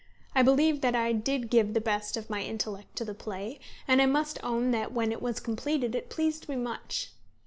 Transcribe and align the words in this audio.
_I 0.33 0.41
believe 0.41 0.81
that 0.81 0.95
I 0.95 1.11
did 1.13 1.51
give 1.51 1.75
the 1.75 1.79
best 1.79 2.17
of 2.17 2.27
my 2.27 2.41
intellect 2.41 2.95
to 2.95 3.05
the 3.05 3.13
play, 3.13 3.59
and 3.87 4.01
I 4.01 4.07
must 4.07 4.39
own 4.43 4.71
that 4.71 4.91
when 4.93 5.11
it 5.11 5.21
was 5.21 5.39
completed 5.39 5.93
it 5.93 6.09
pleased 6.09 6.49
me 6.49 6.55
much. 6.55 7.11